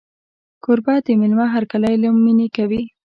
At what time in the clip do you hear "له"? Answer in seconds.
2.03-2.09